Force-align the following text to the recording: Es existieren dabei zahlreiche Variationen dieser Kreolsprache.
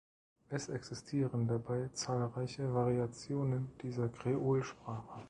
Es 0.49 0.67
existieren 0.67 1.47
dabei 1.47 1.87
zahlreiche 1.93 2.73
Variationen 2.73 3.71
dieser 3.83 4.09
Kreolsprache. 4.09 5.19